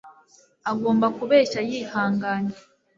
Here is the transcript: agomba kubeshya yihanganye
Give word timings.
agomba 0.71 1.07
kubeshya 1.17 1.59
yihanganye 1.69 2.55